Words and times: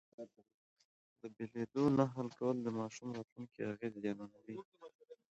د 1.19 1.21
بېلېدو 1.35 1.83
نه 1.97 2.05
حل 2.13 2.29
کول 2.39 2.57
د 2.61 2.67
ماشوم 2.79 3.09
راتلونکی 3.17 3.59
اغېزمنوي. 3.71 4.55